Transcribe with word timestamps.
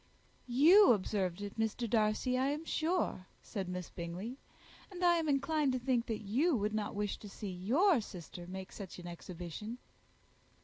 "You 0.47 0.93
observed 0.93 1.43
it, 1.43 1.59
Mr. 1.59 1.87
Darcy, 1.87 2.35
I 2.35 2.47
am 2.47 2.65
sure," 2.65 3.27
said 3.43 3.69
Miss 3.69 3.91
Bingley; 3.91 4.39
"and 4.89 5.05
I 5.05 5.17
am 5.17 5.29
inclined 5.29 5.73
to 5.73 5.79
think 5.79 6.07
that 6.07 6.23
you 6.23 6.55
would 6.55 6.73
not 6.73 6.95
wish 6.95 7.19
to 7.19 7.29
see 7.29 7.51
your 7.51 8.01
sister 8.01 8.47
make 8.47 8.71
such 8.71 8.97
an 8.97 9.05
exhibition." 9.05 9.77